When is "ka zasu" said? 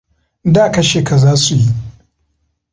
1.07-1.53